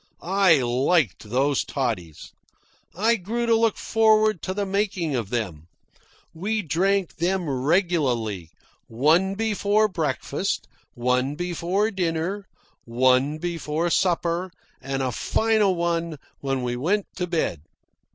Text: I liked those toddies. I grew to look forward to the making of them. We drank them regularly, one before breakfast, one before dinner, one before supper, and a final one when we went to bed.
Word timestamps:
I 0.23 0.63
liked 0.63 1.29
those 1.29 1.63
toddies. 1.63 2.33
I 2.95 3.17
grew 3.17 3.45
to 3.45 3.53
look 3.55 3.77
forward 3.77 4.41
to 4.41 4.53
the 4.55 4.65
making 4.65 5.15
of 5.15 5.29
them. 5.29 5.67
We 6.33 6.63
drank 6.63 7.17
them 7.17 7.47
regularly, 7.47 8.49
one 8.87 9.35
before 9.35 9.87
breakfast, 9.87 10.67
one 10.95 11.35
before 11.35 11.91
dinner, 11.91 12.47
one 12.83 13.37
before 13.37 13.91
supper, 13.91 14.49
and 14.81 15.03
a 15.03 15.11
final 15.11 15.75
one 15.75 16.17
when 16.39 16.63
we 16.63 16.75
went 16.75 17.05
to 17.17 17.27
bed. 17.27 17.61